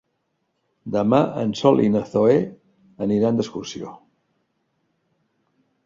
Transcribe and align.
Demà 0.95 1.19
en 1.41 1.51
Sol 1.59 1.83
i 1.85 1.91
na 1.97 2.03
Zoè 2.15 2.39
aniran 3.07 3.41
d'excursió. 3.41 3.95